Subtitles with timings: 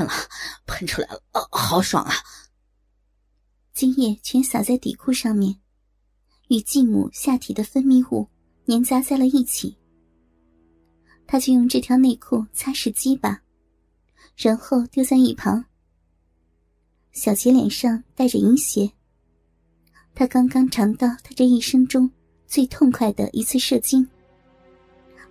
[0.00, 0.12] 喷了，
[0.66, 2.14] 喷出来了，哦，好爽啊！
[3.74, 5.56] 精液全洒在底裤上面，
[6.48, 8.28] 与继母下体的分泌物
[8.66, 9.76] 粘杂在了一起。
[11.26, 13.42] 他就用这条内裤擦拭鸡巴，
[14.36, 15.64] 然后丢在一旁。
[17.12, 18.90] 小杰脸上带着淫邪，
[20.14, 22.10] 他刚刚尝到他这一生中
[22.46, 24.06] 最痛快的一次射精，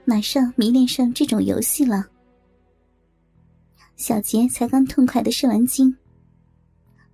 [0.05, 2.07] 马上迷恋上这种游戏了。
[3.99, 5.93] 小杰才刚痛快的射完精，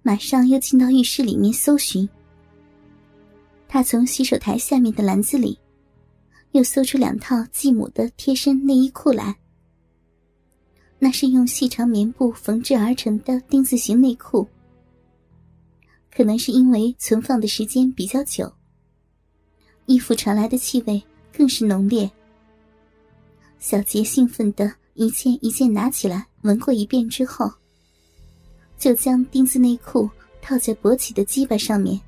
[0.04, 2.08] 马上又进到浴室里面搜寻。
[3.68, 5.58] 他从洗手台下面的篮子里，
[6.52, 9.36] 又搜出两套继母的贴身内衣裤来。
[11.00, 14.48] 那是用细长棉布缝制而成的丁字形内裤，
[16.16, 18.54] 可能是因为存放的时间比较久，
[19.88, 21.02] 衣服传来的气味
[21.36, 22.10] 更是浓烈。
[23.58, 26.28] 小杰兴奋的一件一件拿起来。
[26.46, 27.52] 闻过一遍之后，
[28.78, 30.10] 就将丁字内裤
[30.42, 32.00] 套在勃起的鸡巴上面，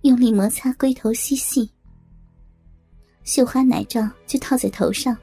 [0.00, 1.70] 用力摩擦龟头细细。
[3.24, 5.16] 绣花奶罩就套在头上，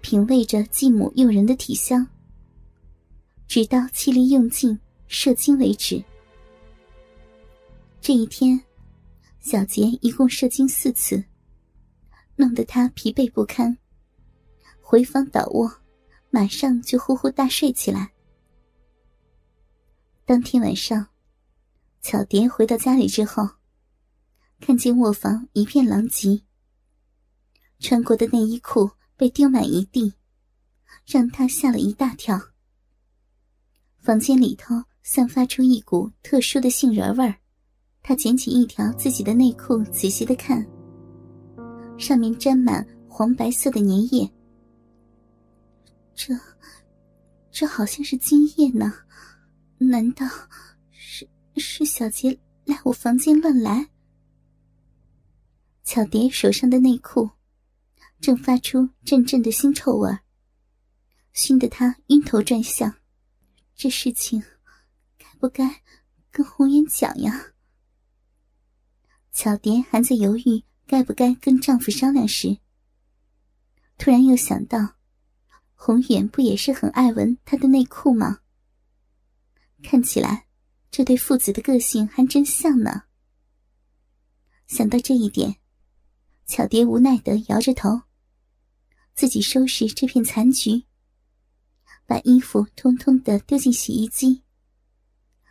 [0.00, 2.06] 品味着继母诱人的体香，
[3.46, 6.02] 直到气力用尽射精为止。
[8.00, 8.58] 这一天，
[9.40, 11.22] 小杰一共射精四次，
[12.36, 13.76] 弄得他疲惫不堪，
[14.80, 15.70] 回房倒卧。
[16.34, 18.12] 马上就呼呼大睡起来。
[20.24, 21.06] 当天晚上，
[22.02, 23.48] 巧蝶回到家里之后，
[24.58, 26.42] 看见卧房一片狼藉，
[27.78, 30.12] 穿过的内衣裤被丢满一地，
[31.06, 32.36] 让她吓了一大跳。
[34.00, 37.36] 房间里头散发出一股特殊的杏仁味儿，
[38.02, 40.66] 她捡起一条自己的内裤，仔细的看，
[41.96, 44.28] 上面沾满黄白色的粘液。
[46.14, 46.34] 这，
[47.50, 48.92] 这好像是今夜呢？
[49.78, 50.26] 难道
[50.90, 53.90] 是是小杰来我房间乱来？
[55.82, 57.28] 巧蝶手上的内裤
[58.20, 60.18] 正发出阵阵的腥臭味，
[61.32, 62.94] 熏得他晕头转向。
[63.74, 64.42] 这事情
[65.18, 65.82] 该不该
[66.30, 67.52] 跟红颜讲呀？
[69.32, 72.58] 巧蝶还在犹豫该不该跟丈夫商量时，
[73.98, 74.94] 突然又想到。
[75.84, 78.38] 宏远不也是很爱闻他的内裤吗？
[79.82, 80.46] 看起来，
[80.90, 83.02] 这对父子的个性还真像呢。
[84.66, 85.56] 想到这一点，
[86.46, 88.00] 巧蝶无奈的摇着头，
[89.14, 90.84] 自己收拾这片残局，
[92.06, 94.42] 把衣服通通的丢进洗衣机，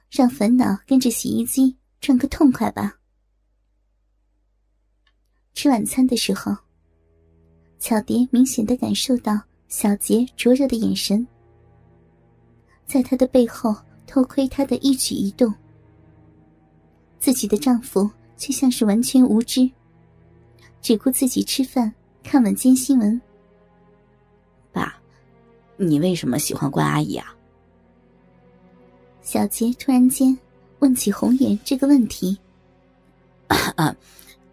[0.09, 2.99] 让烦恼跟着洗衣机转个痛快吧。
[5.53, 6.57] 吃晚餐的时候，
[7.77, 9.39] 巧蝶明显的感受到。
[9.73, 11.25] 小杰灼热的眼神，
[12.85, 13.75] 在她的背后
[14.05, 15.51] 偷窥她的一举一动。
[17.17, 18.07] 自己的丈夫
[18.37, 19.67] 却像是完全无知，
[20.79, 21.91] 只顾自己吃饭、
[22.21, 23.19] 看晚间新闻。
[24.71, 24.95] 爸，
[25.75, 27.35] 你为什么喜欢关阿姨啊？
[29.23, 30.37] 小杰突然间
[30.81, 32.37] 问起红颜这个问题。
[33.47, 33.95] 啊，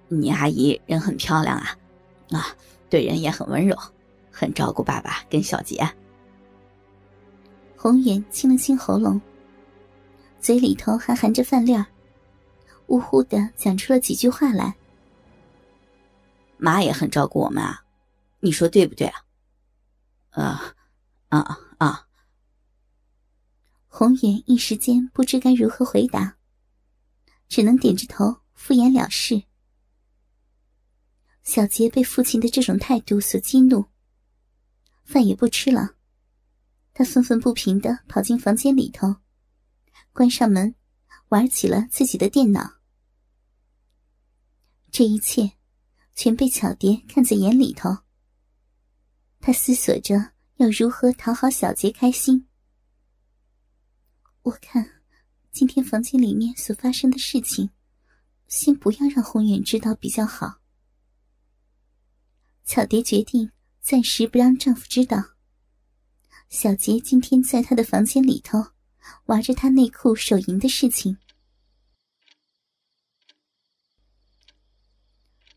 [0.08, 1.76] 你阿姨人很漂亮啊，
[2.30, 2.56] 啊，
[2.88, 3.76] 对人也很温柔。
[4.30, 5.78] 很照顾爸爸跟小杰。
[7.76, 9.20] 红颜清了清喉咙，
[10.40, 11.86] 嘴里头还含着饭粒儿，
[12.88, 14.74] 呜呼的讲出了几句话来。
[16.58, 17.84] 妈也很照顾我们啊，
[18.40, 19.24] 你说对不对啊？
[20.30, 20.74] 啊，
[21.28, 22.06] 啊啊！
[23.88, 26.36] 红颜一时间不知该如何回答，
[27.48, 29.42] 只能点着头敷衍了事。
[31.42, 33.86] 小杰被父亲的这种态度所激怒。
[35.10, 35.96] 饭也不吃了，
[36.94, 39.16] 他愤愤不平的跑进房间里头，
[40.12, 40.72] 关上门，
[41.30, 42.78] 玩起了自己的电脑。
[44.92, 45.50] 这一切
[46.14, 47.98] 全被巧蝶看在眼里头。
[49.40, 52.46] 他思索着要如何讨好小杰开心。
[54.42, 55.02] 我看，
[55.50, 57.70] 今天房间里面所发生的事情，
[58.46, 60.60] 先不要让宏远知道比较好。
[62.64, 63.50] 巧蝶决定。
[63.90, 65.20] 暂时不让丈夫知道，
[66.48, 68.64] 小杰今天在他的房间里头
[69.24, 71.18] 玩着他内裤手淫的事情。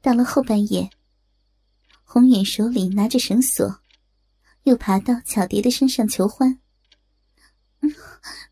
[0.02, 0.90] 到了后半夜，
[2.04, 3.80] 宏远手里拿着绳索，
[4.64, 6.60] 又爬到巧蝶的身上求欢：“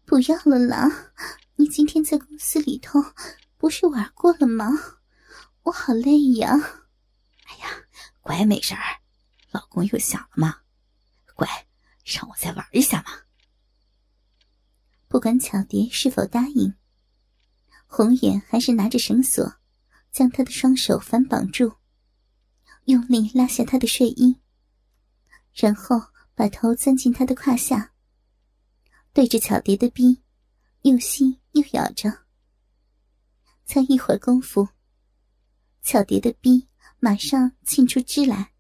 [0.06, 1.12] 不要了啦！
[1.56, 3.04] 你今天在公司里头
[3.58, 4.68] 不是玩过了吗？
[5.64, 6.52] 我好累呀
[7.50, 7.68] ！”“哎呀，
[8.22, 8.82] 乖，没事儿。”
[9.52, 10.62] 老公又想了吗？
[11.36, 11.48] 乖，
[12.06, 13.12] 让我再玩一下嘛。
[15.08, 16.74] 不管巧蝶是否答应，
[17.86, 19.56] 宏远还是拿着绳索，
[20.12, 21.74] 将她的双手反绑住，
[22.86, 24.40] 用力拉下她的睡衣，
[25.54, 26.02] 然后
[26.34, 27.94] 把头钻进她的胯下，
[29.12, 30.24] 对着巧蝶的逼，
[30.84, 32.26] 又吸又咬着。
[33.66, 34.70] 才一会儿功夫，
[35.82, 36.70] 巧蝶的逼
[37.00, 38.51] 马上沁出汁来，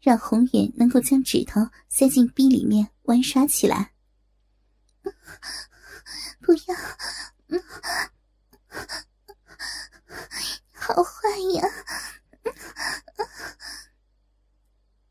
[0.00, 3.92] 让宏远能够将指头塞进逼里面玩耍起来。
[6.40, 6.74] 不要！
[10.72, 11.62] 好坏呀！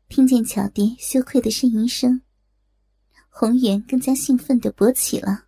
[0.08, 2.22] 听见巧蝶羞愧的呻吟声，
[3.28, 5.44] 红颜更加兴奋的勃起了。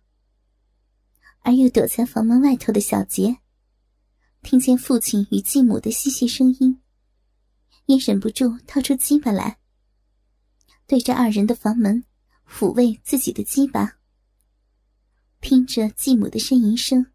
[1.41, 3.39] 而又躲在房门外头的小杰，
[4.41, 6.81] 听见父亲与继母的嬉戏声音，
[7.91, 9.57] 也忍不住掏出鸡巴来，
[10.87, 12.01] 对着二人的房门
[12.49, 13.97] 抚慰自己的鸡巴。
[15.41, 17.05] 听着继母的呻吟声，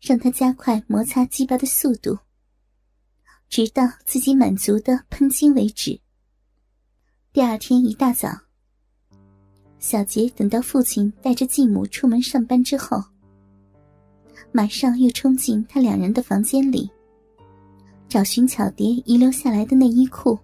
[0.00, 2.18] 让他加快摩擦鸡巴的速度，
[3.48, 6.00] 直到自己满足的喷精为止。
[7.32, 8.36] 第二天一大早，
[9.78, 13.00] 小杰等到父亲带着继母出门上班之后，
[14.50, 16.90] 马上又冲进他两人的房间里，
[18.08, 20.38] 找寻巧蝶遗留下来的内衣裤，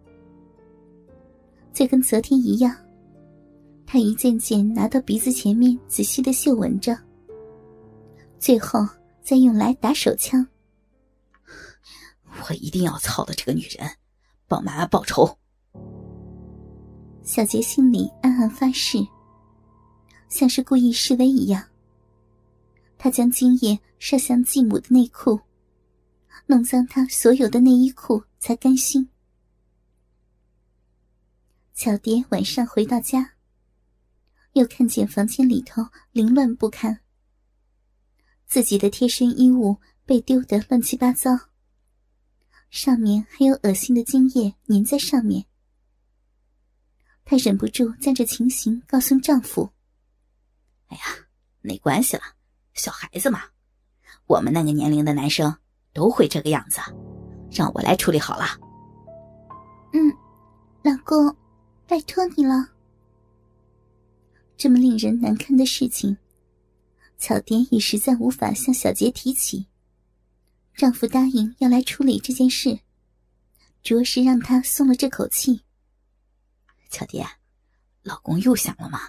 [1.73, 2.77] 就跟昨天一样。
[3.87, 6.99] 他一件件拿到鼻子前面，仔细的嗅闻着，
[8.39, 8.81] 最后
[9.23, 10.47] 再用来打手枪。
[12.49, 13.89] 我一定要操了这个女人，
[14.47, 15.27] 帮妈妈报仇。
[17.23, 18.99] 小杰心里暗暗发誓，
[20.29, 21.63] 像是故意示威一样。
[22.99, 25.39] 他将精液射向继母的内裤，
[26.47, 29.09] 弄脏他所有的内衣裤，才甘心。
[31.73, 33.33] 小蝶晚上回到家。
[34.55, 35.83] 又看见房间里头
[36.13, 37.01] 凌乱不堪，
[38.47, 41.33] 自己的贴身衣物被丢得乱七八糟，
[42.71, 45.47] 上面还有恶心的精液粘在上面。
[47.25, 49.73] 她忍不住将这情形告诉丈夫
[50.87, 51.03] ：“哎呀，
[51.61, 52.23] 没关系了，
[52.75, 53.43] 小孩子嘛，
[54.27, 55.59] 我们那个年龄的男生
[55.95, 56.81] 都会这个样子，
[57.51, 58.59] 让我来处理好了。
[59.95, 60.13] ”“嗯，
[60.83, 61.35] 老公，
[61.87, 62.69] 拜托你了。”
[64.59, 66.17] 这么令人难堪的事情，
[67.19, 69.67] 巧蝶也实在无法向小杰提起。
[70.75, 72.81] 丈夫答应要来处理这件事，
[73.83, 75.63] 着实让她松了这口气。
[76.91, 77.27] 巧蝶，
[78.03, 79.01] 老公又想了吗？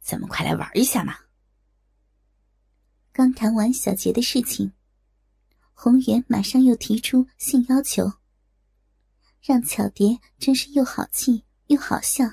[0.00, 1.16] 咱们快来玩一下嘛！
[3.12, 4.72] 刚谈完小杰的事情，
[5.80, 8.14] 红颜马上又提出性要求，
[9.40, 12.24] 让巧蝶真是又好气又好笑。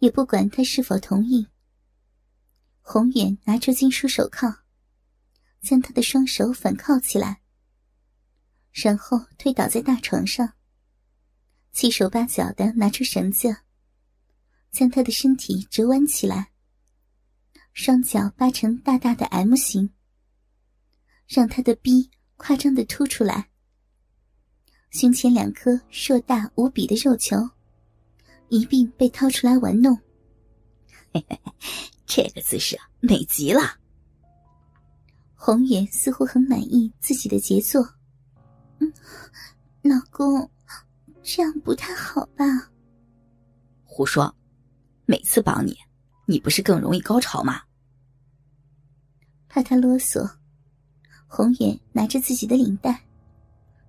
[0.00, 1.46] 也不管他是否同意。
[2.80, 4.64] 宏远拿出金属手铐，
[5.60, 7.42] 将他的双手反铐起来，
[8.72, 10.54] 然后推倒在大床上，
[11.70, 13.58] 七手八脚的拿出绳子，
[14.72, 16.50] 将他的身体折弯起来，
[17.72, 19.94] 双脚扒成大大的 M 型，
[21.26, 23.48] 让他的逼夸张的凸出来，
[24.90, 27.36] 胸前两颗硕大无比的肉球。
[28.48, 29.96] 一并被掏出来玩弄，
[31.14, 31.40] 嘿嘿，
[32.04, 33.62] 这个姿势美极了。
[35.34, 37.82] 红颜似乎很满意自己的杰作，
[38.80, 38.92] 嗯，
[39.80, 40.50] 老公，
[41.22, 42.44] 这样不太好吧？
[43.84, 44.36] 胡说，
[45.06, 45.74] 每次帮你，
[46.26, 47.62] 你不是更容易高潮吗？
[49.48, 50.30] 怕他啰嗦，
[51.34, 53.06] 红远拿着自己的领带，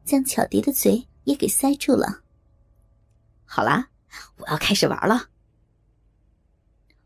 [0.05, 2.21] 将巧蝶的嘴也给塞住了。
[3.43, 3.89] 好啦。
[4.37, 5.27] 我要开始玩了。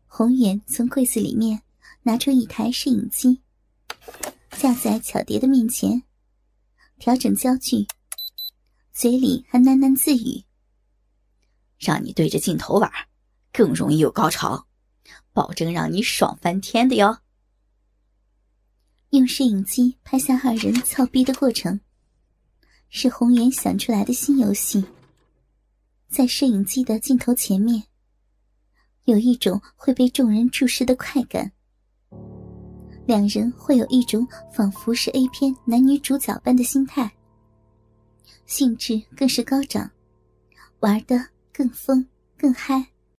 [0.06, 1.62] 红远从柜子里面
[2.02, 3.40] 拿出一台摄影机，
[4.50, 6.02] 架在巧蝶的面前，
[6.98, 7.86] 调整焦距，
[8.92, 10.44] 嘴里还喃喃自语
[11.80, 12.92] ：“让你对着镜头玩，
[13.52, 14.66] 更容易有高潮，
[15.32, 17.18] 保证让你爽翻天的哟。”
[19.10, 21.80] 用摄影机拍下二人操逼的过程，
[22.90, 24.84] 是红颜想出来的新游戏。
[26.08, 27.82] 在摄影机的镜头前面，
[29.04, 31.50] 有一种会被众人注视的快感。
[33.06, 37.10] 两人会有一种仿佛是 A 片男女主角般的心态，
[38.44, 39.90] 兴致更是高涨，
[40.80, 42.86] 玩的更疯更嗨。